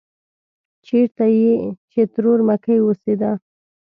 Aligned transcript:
چېرته 0.85 1.23
چې 1.91 2.01
ترور 2.13 2.39
مکۍ 2.47 2.77
اوسېده. 2.83 3.31